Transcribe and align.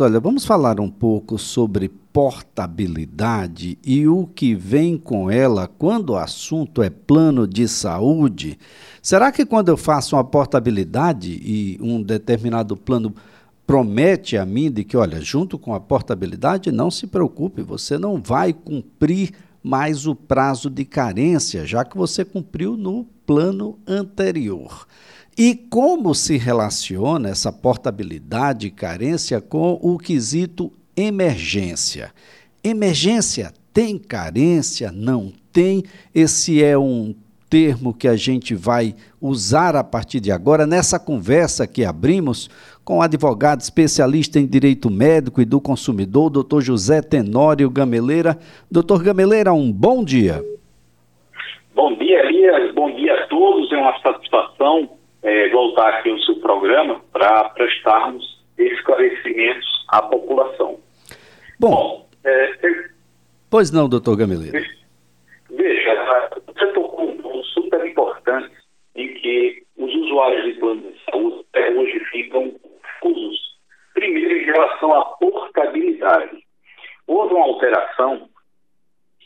Olha, 0.00 0.20
vamos 0.20 0.44
falar 0.44 0.78
um 0.78 0.90
pouco 0.90 1.38
sobre 1.38 1.88
portabilidade 1.88 3.78
e 3.84 4.06
o 4.06 4.26
que 4.26 4.54
vem 4.54 4.98
com 4.98 5.30
ela 5.30 5.66
quando 5.66 6.10
o 6.10 6.16
assunto 6.16 6.82
é 6.82 6.90
plano 6.90 7.46
de 7.46 7.66
saúde. 7.66 8.58
Será 9.00 9.32
que 9.32 9.46
quando 9.46 9.68
eu 9.68 9.76
faço 9.76 10.16
uma 10.16 10.24
portabilidade 10.24 11.40
e 11.42 11.78
um 11.80 12.02
determinado 12.02 12.76
plano 12.76 13.14
promete 13.66 14.36
a 14.36 14.44
mim 14.44 14.70
de 14.70 14.84
que, 14.84 14.96
olha, 14.96 15.20
junto 15.20 15.58
com 15.58 15.74
a 15.74 15.80
portabilidade, 15.80 16.70
não 16.70 16.90
se 16.90 17.06
preocupe, 17.06 17.62
você 17.62 17.96
não 17.96 18.20
vai 18.20 18.52
cumprir 18.52 19.32
mais 19.62 20.06
o 20.06 20.14
prazo 20.14 20.70
de 20.70 20.84
carência, 20.84 21.66
já 21.66 21.84
que 21.84 21.96
você 21.96 22.24
cumpriu 22.24 22.76
no 22.76 23.04
plano 23.26 23.78
anterior. 23.86 24.86
E 25.38 25.54
como 25.54 26.14
se 26.14 26.38
relaciona 26.38 27.28
essa 27.28 27.52
portabilidade 27.52 28.68
e 28.68 28.70
carência 28.70 29.38
com 29.38 29.78
o 29.82 29.98
quesito 29.98 30.72
emergência? 30.96 32.10
Emergência 32.64 33.52
tem 33.70 33.98
carência? 33.98 34.90
Não 34.90 35.30
tem? 35.52 35.82
Esse 36.14 36.64
é 36.64 36.78
um 36.78 37.14
termo 37.50 37.92
que 37.92 38.08
a 38.08 38.16
gente 38.16 38.54
vai 38.54 38.94
usar 39.20 39.76
a 39.76 39.84
partir 39.84 40.20
de 40.20 40.32
agora 40.32 40.66
nessa 40.66 40.98
conversa 40.98 41.66
que 41.66 41.84
abrimos 41.84 42.48
com 42.82 43.00
o 43.00 43.02
advogado 43.02 43.60
especialista 43.60 44.38
em 44.38 44.46
direito 44.46 44.90
médico 44.90 45.42
e 45.42 45.44
do 45.44 45.60
consumidor, 45.60 46.30
doutor 46.30 46.62
José 46.62 47.02
Tenório 47.02 47.68
Gameleira. 47.68 48.38
Doutor 48.70 49.02
Gameleira, 49.02 49.52
um 49.52 49.70
bom 49.70 50.02
dia. 50.02 50.42
Bom 51.74 51.94
dia, 51.98 52.24
Elias. 52.24 52.74
Bom 52.74 52.90
dia 52.96 53.12
a 53.12 53.26
todos. 53.26 53.70
É 53.70 53.76
uma 53.76 54.00
satisfação 54.00 54.88
é, 55.26 55.48
voltar 55.50 55.88
aqui 55.88 56.08
ao 56.08 56.18
seu 56.20 56.36
programa 56.76 57.00
para 57.12 57.48
prestarmos 57.50 58.38
esclarecimentos 58.58 59.86
à 59.88 60.02
população. 60.02 60.78
Bom, 61.58 61.70
Bom 61.70 62.08
é, 62.24 62.50
é, 62.50 62.88
pois 63.50 63.70
não, 63.70 63.88
doutor 63.88 64.16
Gameleira. 64.16 64.62
Veja, 65.50 65.94
você 66.46 66.66
tocou 66.72 67.10
um 67.10 67.16
ponto 67.16 67.44
super 67.44 67.86
importante 67.86 68.54
em 68.94 69.14
que 69.14 69.62
os 69.78 69.94
usuários 69.94 70.44
de 70.44 70.60
plano 70.60 70.82
de 70.82 71.10
saúde 71.10 71.46
até 71.50 71.70
hoje 71.70 71.98
ficam 72.10 72.50
confusos. 72.50 73.38
Primeiro, 73.94 74.36
em 74.36 74.44
relação 74.44 74.92
à 74.92 75.04
portabilidade. 75.04 76.44
Houve 77.06 77.34
uma 77.34 77.46
alteração 77.46 78.28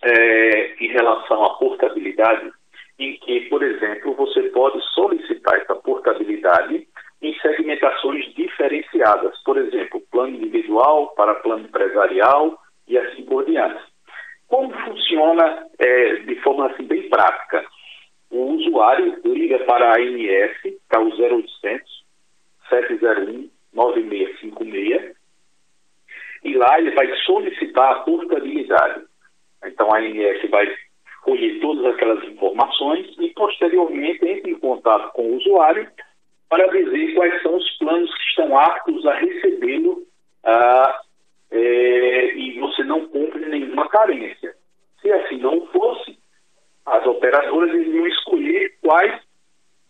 é, 0.05 0.85
em 0.85 0.89
relação 0.89 1.45
à 1.45 1.55
portabilidade 1.55 2.53
em 2.99 3.17
que, 3.17 3.41
por 3.49 3.63
exemplo, 3.63 4.15
você 4.15 4.43
pode 4.51 4.79
solicitar 4.95 5.59
essa 5.59 5.75
portabilidade 5.75 6.87
em 7.23 7.39
segmentações 7.41 8.35
diferenciadas, 8.35 9.39
por 9.43 9.59
exemplo, 9.59 10.03
para 11.17 11.35
plano 11.37 11.65
empresarial 11.65 12.59
e 12.87 12.99
assim 12.99 13.25
por 13.25 13.45
diante. 13.45 13.83
Como 14.49 14.73
funciona 14.85 15.67
é, 15.79 16.15
de 16.17 16.35
forma 16.37 16.67
assim 16.67 16.85
bem 16.85 17.09
prática? 17.09 17.65
O 18.31 18.55
usuário 18.55 19.21
liga 19.25 19.59
para 19.61 19.93
a 19.93 19.99
ANS, 19.99 20.61
que 20.63 20.79
é 20.93 20.99
o 20.99 21.09
0800 21.09 22.05
701 22.69 23.51
9656, 23.73 25.17
e 26.45 26.55
lá 26.55 26.79
ele 26.79 26.91
vai 26.93 27.15
solicitar 27.19 27.93
a 27.93 28.01
portabilidade. 28.01 29.05
Então 29.65 29.93
a 29.93 29.99
ANS 29.99 30.51
vai 30.51 30.67
colher 31.23 31.61
todas 31.61 31.85
aquelas 31.95 32.25
informações 32.25 33.15
e, 33.19 33.29
posteriormente, 33.35 34.27
entre 34.27 34.53
em 34.53 34.59
contato 34.59 35.13
com 35.13 35.23
o 35.23 35.37
usuário 35.37 35.89
para 36.49 36.67
dizer 36.69 37.15
quais 37.15 37.43
são 37.43 37.57
os 37.57 37.79
planos 37.79 38.13
que 38.13 38.23
estão 38.31 38.59
aptos 38.59 39.07
a 39.07 39.15
recebê-lo 39.15 40.03
ah, 40.45 41.01
é, 41.51 42.35
e 42.35 42.59
você 42.59 42.85
não 42.85 43.07
cumpre 43.09 43.45
nenhuma 43.47 43.89
carência. 43.89 44.55
Se 45.01 45.11
assim 45.11 45.39
não 45.39 45.67
fosse, 45.67 46.19
as 46.87 47.05
operadoras 47.07 47.75
iriam 47.75 48.07
escolher 48.07 48.77
quais 48.83 49.21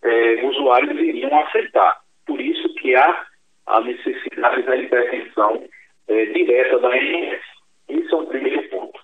é, 0.02 0.46
usuários 0.46 0.98
iriam 0.98 1.36
aceitar. 1.40 2.00
Por 2.26 2.40
isso 2.40 2.72
que 2.74 2.94
há 2.94 3.26
a 3.66 3.80
necessidade 3.80 4.62
da 4.62 4.76
intervenção 4.76 5.64
é, 6.08 6.26
direta 6.26 6.78
da 6.78 6.88
ANS. 6.88 7.42
Esse 7.88 8.12
é 8.12 8.16
o 8.16 8.26
primeiro 8.26 8.68
ponto. 8.68 9.00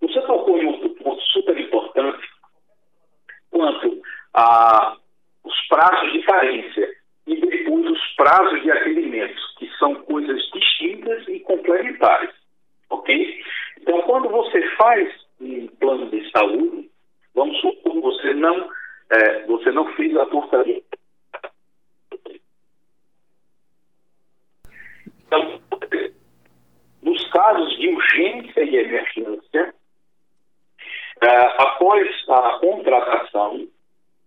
Você 0.00 0.20
tocou 0.22 0.58
em 0.58 0.66
outro 0.66 0.90
ponto 0.90 1.20
super 1.22 1.58
importante 1.58 2.28
quanto 3.50 4.00
a 4.34 4.96
os 5.44 5.68
prazos 5.68 6.12
de 6.12 6.22
carência 6.22 6.88
e 7.26 7.40
depois 7.40 7.86
os 7.86 8.14
prazos 8.16 8.62
de 8.62 8.70
atendimento, 8.70 9.40
que 9.58 9.68
são 9.78 9.94
coisas 10.02 10.40
distintas 10.52 11.26
e 11.28 11.40
complementares, 11.40 12.30
ok? 12.88 13.42
Então, 13.80 14.02
quando 14.02 14.28
você 14.28 14.62
faz 14.76 15.08
um 15.40 15.66
plano 15.78 16.10
de 16.10 16.30
saúde, 16.30 16.90
vamos 17.34 17.58
supor 17.60 17.92
que 17.92 18.00
você 18.00 18.34
não, 18.34 18.70
é, 19.10 19.46
você 19.46 19.70
não 19.70 19.86
fez 19.94 20.16
a 20.16 20.26
portaria. 20.26 20.82
Então, 25.26 25.60
nos 27.02 27.29
casos 27.40 27.74
de 27.78 27.88
urgência 27.88 28.62
e 28.62 28.76
emergência, 28.76 29.74
é, 31.22 31.62
após 31.62 32.06
a 32.28 32.58
contratação, 32.60 33.66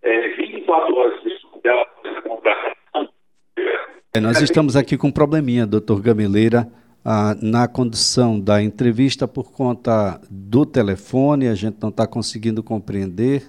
é, 0.01 0.29
24 0.29 0.95
horas 0.95 1.21
de 1.21 2.21
contratação. 2.23 3.09
É, 4.15 4.19
nós 4.19 4.41
estamos 4.41 4.75
aqui 4.75 4.97
com 4.97 5.07
um 5.07 5.11
probleminha, 5.11 5.67
doutor 5.67 6.01
Gameleira. 6.01 6.67
Ah, 7.05 7.35
na 7.41 7.67
condição 7.67 8.39
da 8.39 8.63
entrevista 8.63 9.27
por 9.27 9.51
conta 9.51 10.19
do 10.31 10.65
telefone, 10.65 11.49
a 11.49 11.55
gente 11.55 11.77
não 11.81 11.89
está 11.89 12.07
conseguindo 12.07 12.63
compreender. 12.63 13.43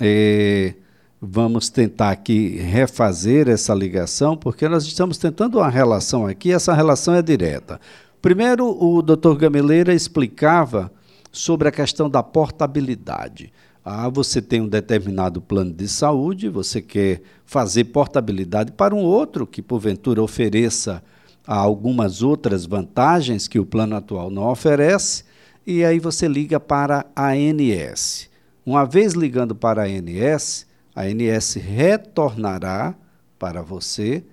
É, 0.00 0.74
vamos 1.20 1.70
tentar 1.70 2.10
aqui 2.10 2.56
refazer 2.56 3.48
essa 3.48 3.72
ligação, 3.74 4.36
porque 4.36 4.68
nós 4.68 4.84
estamos 4.84 5.18
tentando 5.18 5.58
uma 5.58 5.68
relação 5.68 6.26
aqui, 6.26 6.52
essa 6.52 6.74
relação 6.74 7.14
é 7.14 7.22
direta. 7.22 7.80
Primeiro, 8.20 8.66
o 8.66 9.00
doutor 9.00 9.36
Gameleira 9.36 9.94
explicava 9.94 10.90
sobre 11.30 11.68
a 11.68 11.72
questão 11.72 12.10
da 12.10 12.22
portabilidade. 12.22 13.52
Ah, 13.84 14.08
você 14.08 14.42
tem 14.42 14.60
um 14.60 14.68
determinado 14.68 15.40
plano 15.40 15.72
de 15.72 15.88
saúde, 15.88 16.48
você 16.48 16.82
quer 16.82 17.22
fazer 17.46 17.84
portabilidade 17.84 18.72
para 18.72 18.94
um 18.94 19.02
outro 19.02 19.46
que 19.46 19.62
porventura 19.62 20.22
ofereça 20.22 21.02
algumas 21.46 22.20
outras 22.22 22.66
vantagens 22.66 23.48
que 23.48 23.58
o 23.58 23.64
plano 23.64 23.96
atual 23.96 24.30
não 24.30 24.50
oferece, 24.50 25.24
e 25.66 25.84
aí 25.84 25.98
você 25.98 26.28
liga 26.28 26.60
para 26.60 27.06
a 27.16 27.30
ANS. 27.30 28.28
Uma 28.66 28.84
vez 28.84 29.14
ligando 29.14 29.54
para 29.54 29.84
a 29.84 29.86
ANS, 29.86 30.66
a 30.94 31.02
ANS 31.04 31.54
retornará 31.54 32.94
para 33.38 33.62
você 33.62 34.24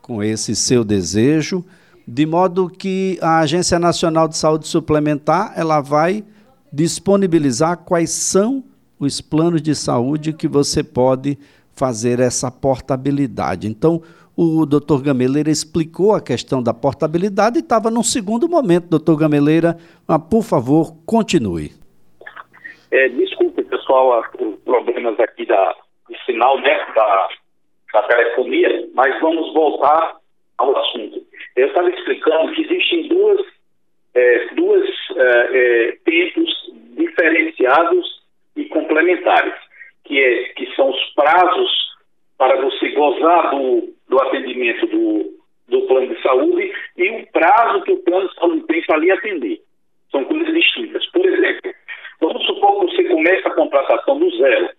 com 0.00 0.22
esse 0.22 0.56
seu 0.56 0.84
desejo, 0.84 1.64
de 2.06 2.26
modo 2.26 2.68
que 2.68 3.18
a 3.22 3.40
Agência 3.40 3.78
Nacional 3.78 4.28
de 4.28 4.36
Saúde 4.36 4.66
Suplementar 4.66 5.52
ela 5.56 5.80
vai 5.80 6.24
disponibilizar 6.72 7.78
quais 7.78 8.10
são 8.10 8.64
os 8.98 9.20
planos 9.20 9.60
de 9.60 9.74
saúde 9.74 10.32
que 10.32 10.48
você 10.48 10.82
pode 10.82 11.38
fazer 11.74 12.20
essa 12.20 12.50
portabilidade. 12.50 13.66
Então, 13.66 14.02
o 14.36 14.64
doutor 14.64 15.02
Gameleira 15.02 15.50
explicou 15.50 16.14
a 16.14 16.20
questão 16.20 16.62
da 16.62 16.72
portabilidade 16.72 17.58
e 17.58 17.60
estava 17.60 17.90
num 17.90 18.02
segundo 18.02 18.48
momento, 18.48 18.88
doutor 18.88 19.16
Gameleira. 19.16 19.76
Mas, 20.06 20.22
por 20.30 20.42
favor, 20.42 20.94
continue. 21.04 21.72
É, 22.90 23.08
desculpe, 23.08 23.62
pessoal, 23.64 24.20
os 24.20 24.58
problemas 24.64 25.18
aqui 25.20 25.46
da, 25.46 25.74
do 26.08 26.16
sinal 26.24 26.58
né, 26.60 26.78
da, 26.94 27.28
da 27.92 28.02
telefonia, 28.06 28.88
mas 28.94 29.20
vamos 29.20 29.52
voltar 29.52 30.16
ao 30.58 30.76
assunto. 30.76 31.22
Eu 31.56 31.66
estava 31.66 31.90
explicando 31.90 32.52
que 32.52 32.62
existem 32.62 33.08
duas, 33.08 33.40
é, 34.14 34.46
duas 34.54 34.88
é, 35.16 35.48
é 35.52 35.92
tempos 36.04 36.50
diferenciados 36.96 38.22
e 38.56 38.64
complementares, 38.66 39.54
que, 40.04 40.20
é, 40.20 40.44
que 40.54 40.74
são 40.74 40.90
os 40.90 41.14
prazos 41.14 41.92
para 42.38 42.60
você 42.60 42.88
gozar 42.90 43.50
do, 43.50 43.94
do 44.08 44.22
atendimento 44.22 44.86
do, 44.86 45.42
do 45.68 45.82
plano 45.82 46.14
de 46.14 46.22
saúde 46.22 46.72
e 46.96 47.10
o 47.10 47.26
prazo 47.32 47.82
que 47.82 47.92
o 47.92 47.98
plano 47.98 48.28
de 48.28 48.34
saúde 48.34 48.66
tem 48.66 48.82
para 48.82 48.98
lhe 48.98 49.10
atender. 49.10 49.60
São 50.10 50.24
coisas 50.24 50.52
distintas. 50.52 51.06
Por 51.10 51.24
exemplo, 51.24 51.72
vamos 52.20 52.44
supor 52.46 52.80
que 52.80 52.96
você 52.96 53.04
começa 53.04 53.48
a 53.48 53.54
contratação 53.54 54.18
do 54.18 54.30
zero, 54.36 54.70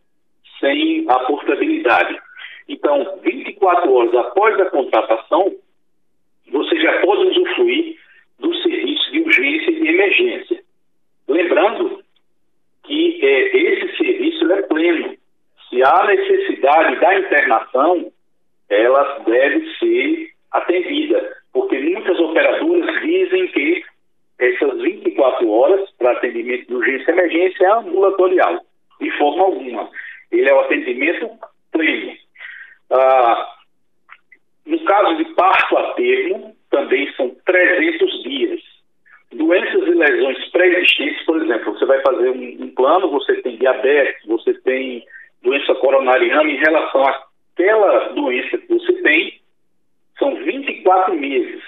sem 0.60 1.06
a 1.10 1.20
portabilidade. 1.20 2.20
Então, 2.68 3.20
24 3.24 3.94
horas 3.94 4.16
após 4.16 4.60
a 4.60 4.66
contratação, 4.70 5.56
você 6.52 6.80
já 6.80 7.00
pode 7.02 7.26
usufruir 7.28 7.98
do 8.40 8.54
serviço 8.56 9.12
de 9.12 9.22
urgência 9.22 9.72
e 9.72 9.82
de 9.82 9.88
emergência. 9.88 10.64
Lembrando 11.28 12.04
que 12.84 13.26
é, 13.26 13.58
esse 13.58 13.98
serviço 13.98 14.52
é 14.52 14.62
pleno. 14.64 15.16
Se 15.70 15.84
há 15.84 16.06
necessidade 16.06 17.00
da 17.00 17.20
internação, 17.20 18.12
ela 18.70 19.20
deve 19.26 19.74
ser 19.78 20.30
atendida, 20.52 21.38
porque 21.52 21.80
muitas 21.80 22.20
operadoras 22.20 23.02
dizem 23.02 23.48
que 23.48 23.84
essas 24.40 24.82
24 24.82 25.50
horas 25.50 25.90
para 25.98 26.12
atendimento 26.12 26.68
de 26.68 26.76
urgência 26.76 27.12
e 27.12 27.14
emergência 27.14 27.66
é 27.66 27.72
ambulatorial, 27.72 28.60
de 29.00 29.12
forma 29.18 29.44
alguma. 29.44 29.90
Ele 30.32 30.50
é 30.50 30.54
o 30.54 30.60
atendimento 30.60 31.30
pleno. 31.72 32.14
Ah, 32.92 33.48
no 34.66 34.80
caso 34.86 35.16
de 35.18 35.26
parto 35.34 35.78
a 35.78 35.94
termo, 35.94 36.56
também 36.70 37.12
são 37.14 37.36
300 37.46 38.24
dias. 38.24 38.62
Doenças 39.34 39.88
e 39.88 39.92
lesões 39.92 40.50
pré-existentes, 40.52 41.26
por 41.26 41.42
exemplo, 41.42 41.74
você 41.74 41.86
vai 41.86 42.02
fazer 42.02 42.30
um, 42.30 42.64
um, 42.64 42.76
plano, 42.76 43.10
você 43.10 43.42
tem 43.42 43.58
diabetes, 43.58 44.26
você 44.26 44.54
tem 44.62 45.06
doença 45.42 45.74
coronariana, 45.76 46.50
em 46.50 46.58
relação 46.58 47.04
àquela 47.04 48.10
doença 48.10 48.58
que 48.58 48.68
você 48.68 48.94
tem, 49.02 49.40
são 50.18 50.36
24 50.36 51.16
meses. 51.16 51.64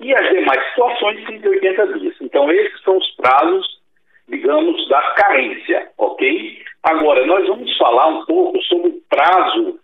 E 0.00 0.14
as 0.14 0.28
demais 0.30 0.68
situações, 0.70 1.24
180 1.26 1.98
dias. 1.98 2.14
Então, 2.20 2.50
esses 2.50 2.82
são 2.82 2.96
os 2.98 3.10
prazos, 3.16 3.80
digamos, 4.28 4.88
da 4.88 5.00
carência, 5.12 5.90
ok? 5.96 6.62
Agora, 6.82 7.24
nós 7.26 7.46
vamos 7.46 7.76
falar 7.76 8.06
um 8.08 8.24
pouco 8.24 8.60
sobre 8.62 8.88
o 8.88 9.00
prazo 9.08 9.78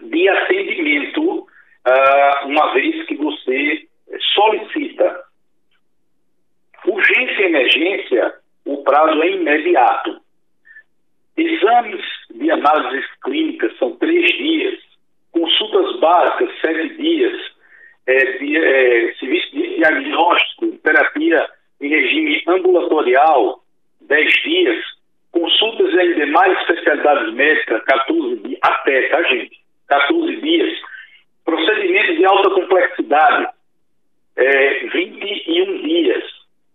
de 0.00 0.28
atendimento, 0.28 1.46
uh, 1.86 2.46
uma 2.46 2.72
vez 2.74 3.06
que 3.06 3.16
você 3.16 3.86
solicita. 4.34 5.24
Urgência 6.86 7.42
e 7.42 7.46
emergência, 7.46 8.34
o 8.64 8.82
prazo 8.84 9.22
é 9.22 9.30
imediato. 9.30 10.20
Exames 11.36 12.04
de 12.30 12.50
análises 12.50 13.04
clínicas 13.22 13.76
são 13.78 13.96
três 13.96 14.26
dias, 14.36 14.78
consultas 15.32 16.00
básicas, 16.00 16.50
sete 16.60 16.96
dias, 16.96 17.56
é, 18.06 18.38
de, 18.38 18.56
é, 18.56 19.14
serviço 19.14 19.50
de 19.52 19.76
diagnóstico, 19.76 20.78
terapia 20.78 21.46
em 21.80 21.88
regime 21.88 22.42
ambulatorial, 22.46 23.60
dez 24.02 24.32
dias, 24.44 24.82
consultas 25.32 25.92
em 25.92 26.14
demais 26.14 26.58
especialidades 26.60 27.34
médicas, 27.34 27.82
14 27.84 28.36
dias, 28.36 28.58
até, 28.62 29.08
tá, 29.08 29.22
gente? 29.24 29.60
14 29.88 30.36
dias. 30.36 30.78
Procedimentos 31.46 32.16
de 32.16 32.26
alta 32.26 32.50
complexidade, 32.50 33.48
é, 34.36 34.86
21 34.88 35.82
dias. 35.82 36.24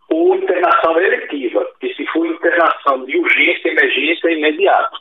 Ou 0.09 0.35
internação 0.35 0.99
eletiva, 0.99 1.65
que 1.79 1.93
se 1.93 2.05
for 2.07 2.25
internação 2.25 3.05
de 3.05 3.17
urgência, 3.17 3.69
emergência, 3.69 4.29
é 4.29 4.33
imediato. 4.33 4.99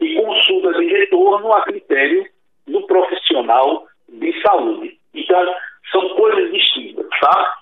E 0.00 0.14
consultas 0.14 0.76
de 0.76 0.86
retorno 0.86 1.52
a 1.52 1.62
critério 1.62 2.24
do 2.66 2.86
profissional 2.86 3.86
de 4.08 4.40
saúde. 4.40 4.96
Então, 5.12 5.54
são 5.90 6.08
coisas 6.10 6.52
distintas, 6.52 7.06
tá? 7.20 7.54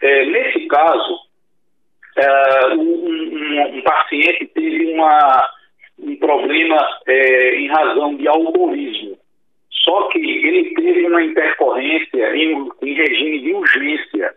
É, 0.00 0.24
nesse 0.26 0.66
caso, 0.66 1.20
é, 2.16 2.74
um, 2.74 2.80
um, 2.80 3.76
um, 3.78 3.82
paciente 3.82 4.46
teve 4.54 4.92
uma, 4.92 5.48
um 5.98 6.16
problema 6.16 6.76
é, 7.06 7.56
em 7.56 7.68
razão 7.68 8.16
de 8.16 8.26
alcoolismo. 8.28 9.11
Só 9.92 10.08
que 10.08 10.18
ele 10.18 10.74
teve 10.74 11.06
uma 11.06 11.22
intercorrência 11.22 12.34
em, 12.34 12.66
em 12.82 12.94
regime 12.94 13.40
de 13.40 13.52
urgência. 13.52 14.34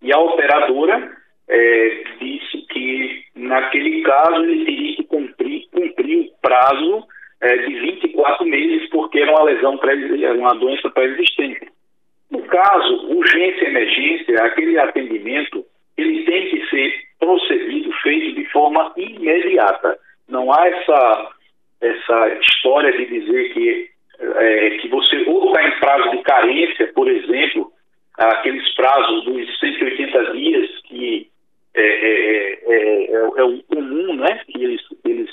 E 0.00 0.10
a 0.10 0.18
operadora 0.18 1.14
é, 1.46 2.04
disse 2.18 2.66
que, 2.70 3.22
naquele 3.34 4.00
caso, 4.00 4.42
ele 4.42 4.64
teria 4.64 4.96
que 4.96 5.04
cumprir, 5.04 5.68
cumprir 5.70 6.20
o 6.20 6.40
prazo 6.40 7.04
é, 7.42 7.58
de 7.58 7.78
24 7.78 8.46
meses, 8.46 8.88
porque 8.88 9.20
era 9.20 9.32
uma 9.32 9.42
lesão, 9.42 9.78
uma 10.38 10.54
doença 10.54 10.88
pré-existente. 10.88 11.68
No 12.30 12.40
caso, 12.44 12.94
urgência 13.10 13.64
e 13.64 13.68
emergência, 13.68 14.44
aquele 14.44 14.78
atendimento, 14.78 15.62
ele 15.98 16.24
tem 16.24 16.48
que 16.48 16.70
ser 16.70 16.94
procedido, 17.18 17.92
feito 18.02 18.34
de 18.34 18.50
forma 18.50 18.94
imediata. 18.96 19.98
Não 20.26 20.50
há 20.50 20.66
essa, 20.68 21.32
essa 21.82 22.28
história 22.40 22.92
de 22.92 23.04
dizer 23.04 23.52
que, 23.52 23.95
por 26.94 27.08
exemplo, 27.08 27.72
aqueles 28.18 28.74
prazos 28.74 29.24
dos 29.24 29.58
180 29.58 30.32
dias 30.32 30.70
que 30.84 31.30
é, 31.74 31.82
é, 31.82 32.60
é, 32.66 33.12
é 33.14 33.44
o 33.44 33.62
comum 33.64 34.14
né, 34.16 34.40
que 34.46 34.62
eles, 34.62 34.80
eles, 35.04 35.30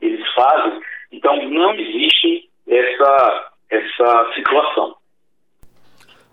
eles 0.00 0.34
fazem. 0.34 0.80
Então, 1.12 1.48
não 1.48 1.74
existe 1.74 2.48
essa, 2.66 3.52
essa 3.70 4.32
situação. 4.34 4.96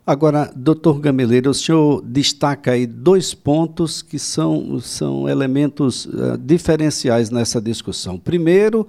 Agora, 0.06 0.50
doutor 0.54 1.00
Gameleira, 1.00 1.50
o 1.50 1.54
senhor 1.54 2.02
destaca 2.04 2.72
aí 2.72 2.86
dois 2.86 3.34
pontos 3.34 4.02
que 4.02 4.20
são, 4.20 4.78
são 4.80 5.30
elementos 5.30 6.06
uh, 6.06 6.38
diferenciais 6.38 7.30
nessa 7.30 7.62
discussão. 7.62 8.20
Primeiro, 8.20 8.86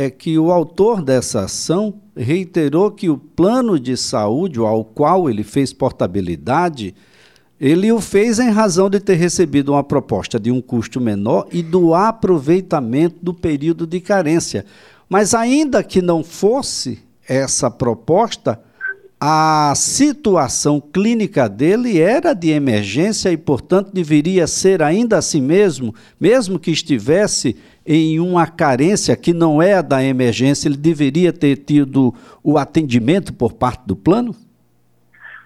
é 0.00 0.08
que 0.08 0.38
o 0.38 0.52
autor 0.52 1.02
dessa 1.02 1.40
ação 1.40 1.92
reiterou 2.16 2.88
que 2.88 3.10
o 3.10 3.18
plano 3.18 3.80
de 3.80 3.96
saúde 3.96 4.60
ao 4.60 4.84
qual 4.84 5.28
ele 5.28 5.42
fez 5.42 5.72
portabilidade, 5.72 6.94
ele 7.60 7.90
o 7.90 8.00
fez 8.00 8.38
em 8.38 8.48
razão 8.48 8.88
de 8.88 9.00
ter 9.00 9.16
recebido 9.16 9.72
uma 9.72 9.82
proposta 9.82 10.38
de 10.38 10.52
um 10.52 10.60
custo 10.60 11.00
menor 11.00 11.48
e 11.50 11.64
do 11.64 11.94
aproveitamento 11.94 13.16
do 13.20 13.34
período 13.34 13.88
de 13.88 14.00
carência. 14.00 14.64
Mas 15.08 15.34
ainda 15.34 15.82
que 15.82 16.00
não 16.00 16.22
fosse 16.22 17.00
essa 17.28 17.68
proposta, 17.68 18.62
a 19.20 19.72
situação 19.74 20.80
clínica 20.80 21.48
dele 21.48 22.00
era 22.00 22.34
de 22.34 22.50
emergência 22.50 23.30
e, 23.30 23.36
portanto, 23.36 23.92
deveria 23.92 24.46
ser 24.46 24.80
ainda 24.80 25.18
assim 25.18 25.42
mesmo, 25.42 25.92
mesmo 26.20 26.58
que 26.58 26.70
estivesse 26.70 27.56
em 27.84 28.20
uma 28.20 28.46
carência 28.46 29.16
que 29.16 29.32
não 29.32 29.60
é 29.60 29.74
a 29.74 29.82
da 29.82 30.04
emergência, 30.04 30.68
ele 30.68 30.76
deveria 30.76 31.32
ter 31.32 31.56
tido 31.56 32.12
o 32.44 32.56
atendimento 32.58 33.32
por 33.36 33.54
parte 33.54 33.88
do 33.88 33.96
plano? 33.96 34.32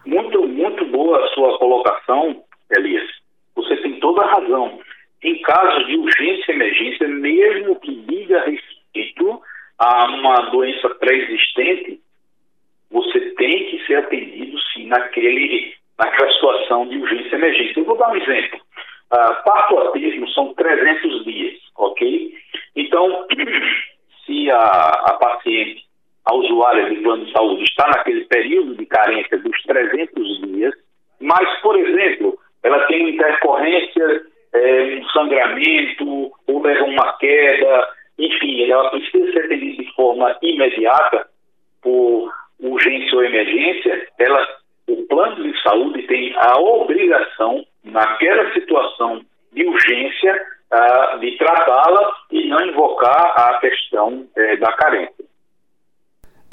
Muito, 0.05 0.47
muito 0.49 0.85
boa 0.87 1.25
a 1.25 1.29
sua 1.29 1.59
colocação, 1.59 2.43
Elias. 2.77 3.09
Você 3.57 3.77
tem 3.77 3.99
toda 4.01 4.23
a 4.23 4.35
razão. 4.35 4.81
Em 5.23 5.41
caso 5.41 5.87
de 5.87 5.97
urgência 5.97 6.53
e 6.53 6.55
emergência, 6.55 7.09
mesmo 7.09 7.77
que 7.77 7.95
diga 8.07 8.45
respeito 8.45 9.41
a 9.79 10.07
uma 10.11 10.51
doença 10.51 10.91
pré-existente, 10.97 12.01
você 12.93 13.21
tem 13.37 13.65
que 13.71 13.85
ser 13.87 13.97
atendido 13.97 14.59
sim 14.73 14.87
naquele, 14.87 15.75
naquela 15.99 16.33
situação 16.33 16.87
de 16.87 16.99
urgência 16.99 17.35
e 17.35 17.39
emergência. 17.39 17.81
Eu 17.81 17.85
vou 17.85 17.97
dar 17.97 18.11
um 18.11 18.17
exemplo. 18.17 18.61
Uh, 19.13 19.45
parto 19.45 19.79
a 19.79 19.93
termo 19.93 20.29
são 20.31 20.55
300 20.55 21.25
dias, 21.25 21.59
ok? 21.77 22.35
Então, 22.77 23.27
se 24.25 24.51
a, 24.51 24.57
a 24.59 25.13
paciente, 25.15 25.83
a 26.25 26.35
usuária 26.35 26.89
de 26.89 26.97
plano 27.03 27.25
de 27.25 27.33
saúde 27.33 27.65
está 27.65 27.89
naquele 27.89 28.25
período 28.27 28.75
de 28.77 28.87
carência 28.87 29.39
dos 29.39 29.63
300 29.63 30.41
dias, 30.43 30.75
mas, 31.21 31.61
por 31.61 31.79
exemplo, 31.79 32.39
ela 32.63 32.87
tem 32.87 33.11
intercorrência, 33.11 34.23
é, 34.55 34.83
um 35.01 35.09
sangramento, 35.09 36.33
ou 36.47 36.63
leva 36.63 36.85
uma 36.85 37.13
queda, 37.19 37.89
enfim, 38.19 38.71
ela 38.71 38.91
precisa 38.91 39.33
ser 39.33 39.45
atendida 39.47 39.83
de 39.83 39.95
forma 39.95 40.37
imediata 40.43 41.27
por 41.83 42.33
urgência 42.63 43.17
ou 43.17 43.25
emergência, 43.25 44.09
ela, 44.19 44.47
o 44.89 44.97
plano 45.09 45.43
de 45.43 45.63
saúde 45.63 46.03
tem 46.07 46.35
a 46.37 46.59
obrigação, 46.59 47.65
naquela 47.85 48.53
situação 48.53 49.21
de 49.53 49.65
urgência, 49.65 50.35
uh, 50.73 51.19
de 51.19 51.37
tratá-la 51.37 52.13
e 52.31 52.49
não 52.49 52.65
invocar 52.67 53.35
a 53.37 53.59
questão 53.61 54.27
uh, 54.37 54.61
da 54.61 54.73
carência. 54.75 55.25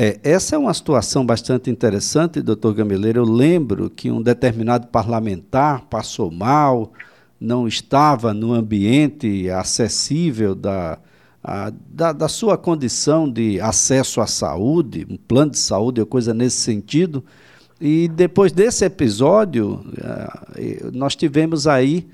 É, 0.01 0.17
essa 0.23 0.55
é 0.55 0.57
uma 0.57 0.73
situação 0.73 1.25
bastante 1.25 1.69
interessante, 1.69 2.41
doutor 2.41 2.73
Gameleiro. 2.73 3.19
Eu 3.19 3.25
lembro 3.25 3.89
que 3.89 4.09
um 4.09 4.21
determinado 4.21 4.87
parlamentar 4.87 5.85
passou 5.89 6.31
mal, 6.31 6.93
não 7.39 7.67
estava 7.67 8.33
no 8.33 8.53
ambiente 8.53 9.49
acessível 9.49 10.55
da, 10.55 10.97
a, 11.43 11.72
da, 11.89 12.12
da, 12.12 12.27
sua 12.27 12.58
condição 12.58 13.29
de 13.29 13.60
acesso 13.62 14.22
à 14.22 14.27
saúde, 14.27 15.08
um 15.10 15.17
plano 15.17 15.51
de 15.51 15.60
saúde 15.60 16.01
ou 16.01 16.05
coisa 16.05 16.34
nesse 16.34 16.58
sentido. 16.58 17.24
E 17.79 18.10
depois 18.10 18.51
desse 18.51 18.84
episódio, 18.84 19.81
uh, 19.98 20.91
nós 20.91 21.15
tivemos 21.15 21.65
aí 21.65 22.05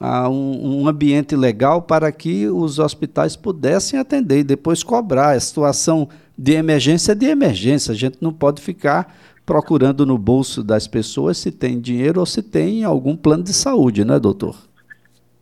uh, 0.00 0.28
um, 0.30 0.82
um, 0.82 0.88
ambiente 0.88 1.36
legal 1.36 1.82
para 1.82 2.10
que 2.10 2.48
os 2.48 2.78
hospitais 2.78 3.36
pudessem 3.36 4.00
atender 4.00 4.38
e 4.38 4.44
depois 4.44 4.82
cobrar. 4.82 5.36
A 5.36 5.40
situação 5.40 6.08
de 6.36 6.52
emergência 6.52 7.12
é 7.12 7.14
de 7.14 7.26
emergência, 7.26 7.92
a 7.92 7.96
gente 7.96 8.16
não 8.20 8.32
pode 8.32 8.62
ficar 8.62 9.14
procurando 9.44 10.06
no 10.06 10.16
bolso 10.16 10.62
das 10.62 10.86
pessoas 10.86 11.36
se 11.36 11.50
tem 11.50 11.80
dinheiro 11.80 12.20
ou 12.20 12.24
se 12.24 12.42
tem 12.42 12.84
algum 12.84 13.16
plano 13.16 13.42
de 13.42 13.52
saúde, 13.52 14.04
não 14.04 14.14
é, 14.14 14.20
doutor? 14.20 14.56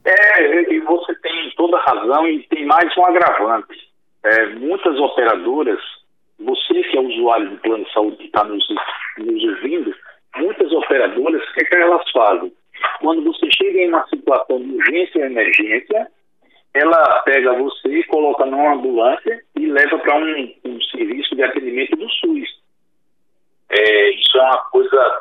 É, 0.05 0.58
razão 1.89 2.29
e 2.29 2.43
tem 2.49 2.67
mais 2.67 2.95
um 2.97 3.05
agravante. 3.05 3.89
É, 4.25 4.47
muitas 4.47 4.99
operadoras, 4.99 5.81
você 6.39 6.83
que 6.85 6.97
é 6.97 7.01
usuário 7.01 7.51
do 7.51 7.57
plano 7.59 7.85
de 7.85 7.93
saúde 7.93 8.17
que 8.17 8.27
está 8.27 8.45
nos, 8.45 8.67
nos 9.19 9.45
ouvindo, 9.45 9.95
muitas 10.37 10.73
operadoras, 10.73 11.43
o 11.43 11.53
que, 11.55 11.61
é 11.61 11.65
que 11.65 11.77
elas 11.77 12.11
fazem? 12.11 12.53
Quando 13.01 13.25
você 13.25 13.49
chega 13.51 13.79
em 13.81 13.89
uma 13.89 14.07
situação 14.09 14.61
de 14.61 14.75
urgência 14.75 15.21
ou 15.21 15.27
emergência, 15.27 16.09
ela 16.75 17.23
pega 17.23 17.55
você, 17.55 18.03
coloca 18.05 18.45
numa 18.45 18.75
ambulância 18.75 19.43
e 19.57 19.67
leva 19.67 19.99
para 19.99 20.17
um, 20.17 20.55
um, 20.65 20.81
serviço 20.83 21.35
de 21.35 21.43
atendimento 21.43 21.97
do 21.97 22.09
SUS. 22.11 22.49
É, 23.71 24.11
isso 24.11 24.39
é 24.39 24.43
uma 24.43 24.59
coisa 24.71 25.21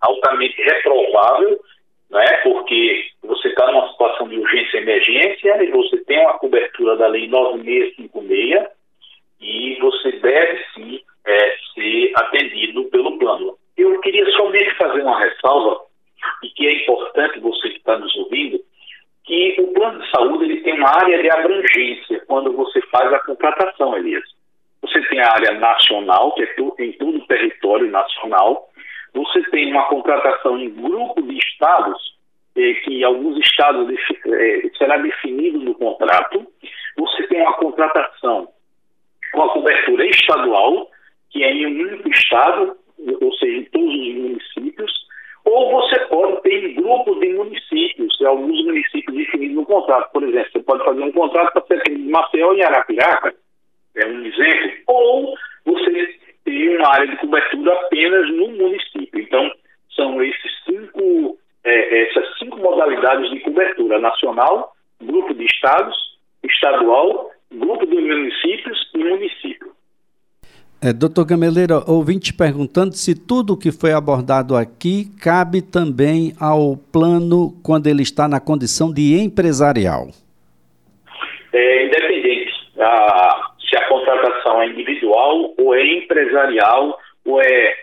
altamente 0.00 0.60
reprovável, 0.62 1.60
né? 2.10 2.26
porque 2.42 3.10
você 3.22 3.48
está 3.48 3.70
numa 3.70 3.88
situação 3.90 4.28
de 4.28 4.38
urgência 4.38 4.78
e 4.78 4.82
emergência 4.82 5.62
e 5.62 5.70
você 5.70 5.96
tem 6.04 6.20
uma 6.20 6.38
cobertura 6.38 6.96
da 6.96 7.06
Lei 7.06 7.28
9656 7.28 8.66
e 9.40 9.76
você 9.80 10.12
deve 10.12 10.64
sim 10.74 11.00
é, 11.26 11.56
ser 11.74 12.12
atendido 12.16 12.84
pelo 12.84 13.18
plano. 13.18 13.56
Eu 13.76 14.00
queria 14.00 14.28
somente 14.32 14.74
fazer 14.74 15.02
uma 15.02 15.18
ressalva, 15.20 15.82
e 16.42 16.48
que 16.48 16.66
é 16.66 16.82
importante 16.82 17.38
você 17.38 17.70
que 17.70 17.78
está 17.78 17.98
nos 17.98 18.14
ouvindo, 18.16 18.60
que 19.24 19.56
o 19.60 19.68
plano 19.68 20.00
de 20.00 20.10
saúde 20.10 20.44
ele 20.44 20.60
tem 20.62 20.74
uma 20.74 20.88
área 20.88 21.22
de 21.22 21.30
abrangência 21.30 22.24
quando 22.26 22.52
você 22.52 22.80
faz 22.90 23.12
a 23.12 23.18
contratação, 23.20 23.96
Elias. 23.96 24.24
Você 24.82 25.00
tem 25.02 25.20
a 25.20 25.30
área 25.30 25.52
nacional, 25.52 26.32
que 26.34 26.42
é 26.42 26.82
em 26.82 26.92
todo 26.92 27.18
o 27.18 27.26
território 27.26 27.90
nacional. 27.90 28.67
Você 29.14 29.42
tem 29.50 29.72
uma 29.72 29.84
contratação 29.88 30.58
em 30.58 30.70
grupo 30.70 31.22
de 31.22 31.36
estados, 31.38 32.16
eh, 32.56 32.74
que 32.84 33.04
alguns 33.04 33.38
estados 33.38 33.88
eh, 34.26 34.70
será 34.76 34.96
definido 34.98 35.58
no 35.58 35.74
contrato. 35.74 36.46
Você 36.96 37.26
tem 37.28 37.40
uma 37.40 37.54
contratação 37.54 38.48
com 39.32 39.42
a 39.42 39.52
cobertura 39.52 40.06
estadual, 40.06 40.90
que 41.30 41.44
é 41.44 41.52
em 41.52 41.66
um 41.66 41.80
único 41.80 42.08
estado, 42.08 42.76
ou 43.20 43.32
seja, 43.34 43.56
em 43.56 43.64
todos 43.64 43.94
os 43.94 44.14
municípios 44.14 45.08
ou 45.48 45.70
você 45.70 45.98
pode 46.06 46.42
ter 46.42 46.74
grupos 46.74 47.18
de 47.20 47.32
municípios, 47.32 48.20
alguns 48.22 48.62
municípios 48.66 49.16
definidos 49.16 49.56
no 49.56 49.64
contrato. 49.64 50.12
Por 50.12 50.22
exemplo, 50.22 50.50
você 50.52 50.60
pode 50.60 50.84
fazer 50.84 51.00
um 51.00 51.12
contrato 51.12 51.52
para 51.52 51.66
ser 51.66 51.82
de 51.84 51.98
Maceió 52.10 52.52
e 52.52 52.62
Arapiraca, 52.62 53.34
é 53.96 54.06
um 54.06 54.26
exemplo, 54.26 54.72
ou 54.88 55.34
você 55.64 56.18
tem 56.44 56.76
uma 56.76 56.88
área 56.88 57.06
de 57.06 57.16
cobertura 57.16 57.72
apenas 57.72 58.30
no 58.30 58.48
município. 58.48 59.20
Então, 59.20 59.50
são 59.96 60.22
esses 60.22 60.64
cinco, 60.66 61.38
é, 61.64 62.02
essas 62.02 62.38
modalidades 63.08 63.30
de 63.30 63.40
cobertura: 63.40 63.98
nacional, 63.98 64.72
grupo 65.02 65.34
de 65.34 65.44
estados, 65.44 65.96
estadual, 66.44 67.30
grupo 67.52 67.86
de 67.86 67.94
municípios 67.94 68.90
e 68.94 68.98
município. 68.98 69.68
É, 70.80 70.92
doutor 70.92 71.24
Gameleira, 71.24 71.82
ouvinte 71.88 72.32
perguntando 72.32 72.94
se 72.94 73.14
tudo 73.14 73.54
o 73.54 73.58
que 73.58 73.72
foi 73.72 73.92
abordado 73.92 74.54
aqui 74.54 75.06
cabe 75.20 75.60
também 75.60 76.32
ao 76.38 76.76
plano 76.92 77.52
quando 77.64 77.88
ele 77.88 78.02
está 78.02 78.28
na 78.28 78.38
condição 78.38 78.92
de 78.92 79.18
empresarial. 79.18 80.06
É 81.52 81.86
independente 81.86 82.52
ah, 82.78 83.50
se 83.68 83.76
a 83.76 83.88
contratação 83.88 84.62
é 84.62 84.68
individual 84.68 85.52
ou 85.58 85.74
é 85.74 85.84
empresarial 85.84 86.96
ou 87.26 87.42
é, 87.42 87.74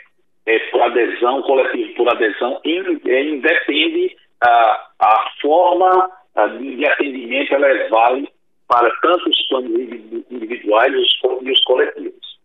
é 0.46 0.60
por 0.72 0.82
adesão, 0.82 1.41
coletivo 1.41 1.94
por 1.96 2.08
adesão, 2.08 2.62
é, 2.63 3.24
independe 3.24 4.15
ah, 4.41 4.85
a 5.00 5.25
forma 5.42 6.10
ah, 6.36 6.48
de 6.48 6.86
atendimento, 6.86 7.54
ela 7.54 7.68
é 7.68 7.90
vale 7.90 8.30
para 8.68 8.90
tanto 9.02 9.30
os 9.30 9.48
planos 9.48 9.72
individuais 10.32 10.94
e 10.94 11.52
os 11.52 11.64
coletivos. 11.64 12.36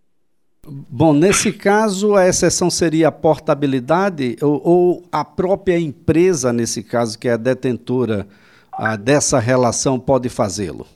Bom, 0.62 1.14
nesse 1.14 1.56
caso, 1.56 2.14
a 2.14 2.28
exceção 2.28 2.68
seria 2.68 3.08
a 3.08 3.12
portabilidade 3.12 4.36
ou, 4.42 4.60
ou 4.64 5.02
a 5.10 5.24
própria 5.24 5.78
empresa, 5.78 6.52
nesse 6.52 6.86
caso, 6.86 7.18
que 7.18 7.28
é 7.28 7.32
a 7.32 7.36
detentora 7.36 8.26
a, 8.72 8.94
dessa 8.96 9.40
relação, 9.40 9.98
pode 9.98 10.28
fazê-lo? 10.28 10.86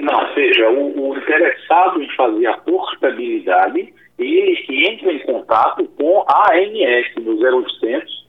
Não, 0.00 0.34
seja, 0.34 0.70
o, 0.70 1.10
o, 1.10 1.18
interessado 1.18 2.02
em 2.02 2.16
fazer 2.16 2.46
a 2.46 2.56
portabilidade, 2.58 3.92
ele 4.18 4.56
que 4.56 4.88
entra 4.88 5.12
em 5.12 5.18
contato 5.20 5.84
com 5.98 6.24
a 6.26 6.54
ANS 6.54 7.06
no 7.22 7.36
0800 7.38 8.23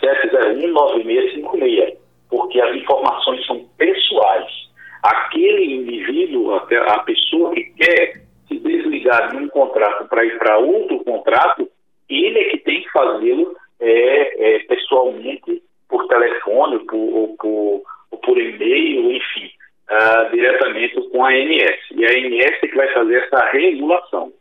701 0.00 0.72
9656, 0.72 1.98
porque 2.28 2.60
as 2.60 2.76
informações 2.76 3.44
são 3.46 3.64
pessoais. 3.76 4.68
Aquele 5.02 5.74
indivíduo, 5.74 6.54
a 6.54 6.98
pessoa 7.00 7.54
que 7.54 7.64
quer 7.76 8.20
se 8.48 8.58
desligar 8.58 9.30
de 9.30 9.36
um 9.36 9.48
contrato 9.48 10.08
para 10.08 10.24
ir 10.24 10.38
para 10.38 10.58
outro 10.58 11.02
contrato, 11.04 11.68
ele 12.08 12.38
é 12.38 12.44
que 12.44 12.58
tem 12.58 12.82
que 12.82 12.90
fazê-lo 12.90 13.54
é, 13.80 14.56
é, 14.56 14.58
pessoalmente, 14.60 15.62
por 15.88 16.06
telefone, 16.08 16.78
por, 16.80 16.96
ou 16.96 17.36
por, 17.36 17.82
ou 18.10 18.18
por 18.18 18.38
e-mail, 18.38 19.12
enfim, 19.12 19.50
uh, 19.90 20.30
diretamente 20.30 21.00
com 21.10 21.24
a 21.24 21.30
ANS. 21.30 21.80
E 21.92 22.04
a 22.04 22.10
ANS 22.10 22.62
é 22.62 22.66
que 22.66 22.76
vai 22.76 22.92
fazer 22.92 23.16
essa 23.16 23.44
regulação. 23.50 24.32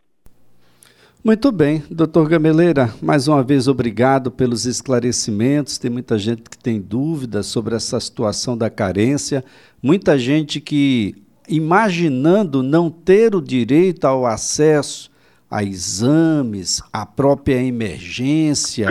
Muito 1.27 1.51
bem, 1.51 1.83
doutor 1.91 2.29
Gameleira, 2.29 2.89
mais 3.01 3.27
uma 3.27 3.43
vez 3.43 3.67
obrigado 3.67 4.31
pelos 4.31 4.65
esclarecimentos. 4.65 5.77
Tem 5.77 5.91
muita 5.91 6.17
gente 6.17 6.43
que 6.43 6.57
tem 6.57 6.79
dúvidas 6.79 7.47
sobre 7.47 7.75
essa 7.75 7.99
situação 7.99 8.57
da 8.57 8.69
carência, 8.69 9.43
muita 9.83 10.17
gente 10.17 10.61
que 10.61 11.21
imaginando 11.49 12.63
não 12.63 12.89
ter 12.89 13.35
o 13.35 13.41
direito 13.41 14.05
ao 14.05 14.25
acesso 14.25 15.11
a 15.51 15.61
exames, 15.65 16.81
à 16.93 17.05
própria 17.05 17.61
emergência 17.61 18.87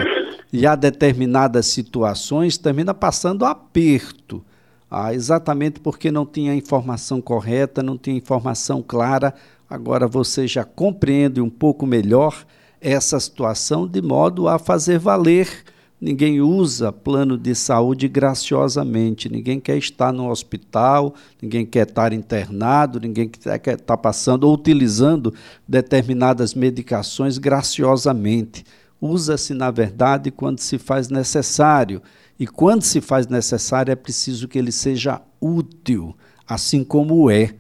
e 0.53 0.67
a 0.67 0.77
determinadas 0.77 1.65
situações, 1.65 2.59
termina 2.59 2.93
passando 2.93 3.47
aperto. 3.47 4.45
Ah, 4.91 5.13
exatamente 5.13 5.81
porque 5.81 6.13
não 6.13 6.27
tinha 6.27 6.55
informação 6.55 7.19
correta, 7.21 7.83
não 7.83 7.97
tinha 7.97 8.17
informação 8.17 8.83
clara. 8.83 9.35
Agora 9.69 10.07
você 10.07 10.47
já 10.47 10.65
compreende 10.65 11.41
um 11.41 11.51
pouco 11.51 11.87
melhor 11.87 12.45
essa 12.81 13.19
situação 13.19 13.87
de 13.87 14.01
modo 14.01 14.49
a 14.49 14.59
fazer 14.59 14.99
valer 14.99 15.65
Ninguém 15.99 16.43
usa 16.43 16.93
plano 16.93 17.39
de 17.39 17.55
saúde 17.55 18.07
graciosamente. 18.07 19.31
Ninguém 19.31 19.59
quer 19.59 19.79
estar 19.79 20.13
no 20.13 20.29
hospital, 20.29 21.15
ninguém 21.41 21.65
quer 21.65 21.89
estar 21.89 22.13
internado, 22.13 23.01
ninguém 23.01 23.29
quer 23.29 23.75
estar 23.75 23.97
passando 23.97 24.45
ou 24.45 24.55
utilizando 24.55 25.33
determinadas 25.67 26.53
medicações 26.53 27.39
graciosamente. 27.39 28.63
Usa-se, 29.01 29.55
na 29.55 29.71
verdade, 29.71 30.31
quando 30.31 30.59
se 30.59 30.77
faz 30.77 31.09
necessário. 31.09 32.03
E 32.39 32.47
quando 32.47 32.83
se 32.83 33.01
faz 33.01 33.27
necessário, 33.27 33.91
é 33.91 33.97
preciso 33.97 34.47
que 34.49 34.59
ele 34.59 34.73
seja 34.73 35.23
útil, 35.41 36.15
assim 36.47 36.85
como 36.85 37.31
é 37.31 37.55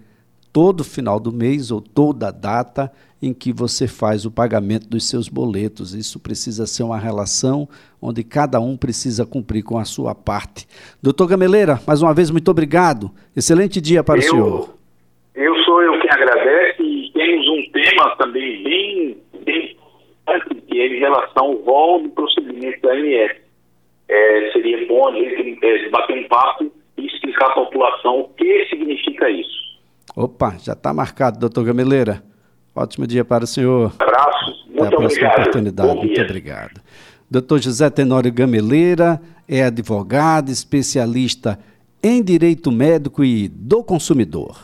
todo 0.56 0.82
final 0.82 1.20
do 1.20 1.30
mês 1.30 1.70
ou 1.70 1.82
toda 1.82 2.32
data 2.32 2.90
em 3.22 3.34
que 3.34 3.52
você 3.52 3.86
faz 3.86 4.25
o 4.25 4.30
pagamento 4.30 4.88
dos 4.88 5.06
seus 5.06 5.28
boletos. 5.28 5.92
Isso 5.92 6.18
precisa 6.18 6.66
ser 6.66 6.82
uma 6.82 6.98
relação 6.98 7.68
onde 8.00 8.25
cada 8.25 8.58
um 8.58 8.75
precisa 8.75 9.26
cumprir 9.26 9.62
com 9.62 9.76
a 9.76 9.84
sua 9.84 10.14
parte. 10.14 10.66
Doutor 11.02 11.28
Gameleira, 11.28 11.78
mais 11.86 12.00
uma 12.00 12.14
vez, 12.14 12.30
muito 12.30 12.50
obrigado. 12.50 13.10
Excelente 13.36 13.82
dia 13.82 14.02
para 14.02 14.14
eu, 14.14 14.20
o 14.20 14.22
senhor. 14.22 14.75
Eu 15.34 15.54
sou 15.64 15.82
eu 15.82 16.00
quem 16.00 16.10
agradece 16.10 16.82
e 16.82 17.10
temos 17.12 17.48
um 17.50 17.70
tema 17.72 18.16
também 18.16 18.62
bem, 18.62 19.18
bem 19.44 19.76
que 20.68 20.80
é 20.80 20.86
em 20.86 20.98
relação 21.00 21.44
ao 21.44 21.56
rol 21.56 22.02
do 22.02 22.08
procedimento 22.08 22.80
da 22.80 22.96
MS. 22.96 23.34
É, 24.08 24.50
seria 24.54 24.86
bom 24.86 25.06
a 25.06 25.12
gente 25.12 25.58
é, 25.62 25.88
bater 25.90 26.18
um 26.18 26.28
papo 26.28 26.72
e 26.96 27.06
explicar 27.08 27.44
à 27.44 27.54
população 27.56 28.20
o 28.20 28.28
que 28.30 28.64
significa 28.70 29.28
isso. 29.28 29.65
Opa, 30.16 30.56
já 30.62 30.73
está 30.73 30.94
marcado, 30.94 31.38
doutor 31.38 31.62
Gameleira. 31.64 32.25
Ótimo 32.75 33.06
dia 33.06 33.23
para 33.23 33.44
o 33.44 33.46
senhor. 33.46 33.92
Abraço. 33.99 34.50
Muito 34.66 34.82
Até 34.85 34.87
a 34.87 34.99
próxima 34.99 35.04
obrigado. 35.26 35.40
oportunidade. 35.40 35.94
Muito 35.94 36.20
obrigado. 36.23 36.80
Doutor 37.30 37.61
José 37.61 37.90
Tenório 37.90 38.32
Gameleira 38.32 39.20
é 39.46 39.62
advogado, 39.64 40.50
especialista 40.50 41.58
em 42.02 42.23
direito 42.23 42.73
médico 42.73 43.23
e 43.23 43.46
do 43.49 43.82
consumidor. 43.85 44.56